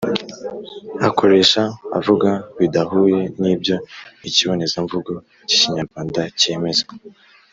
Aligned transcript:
akoresha 1.07 1.61
avuga 1.97 2.29
bidahuye 2.57 3.19
n’ibyo 3.41 3.75
ikibonezamvugo 4.27 5.11
k’Ikinyarwanda 5.47 6.21
kemeza. 6.39 6.85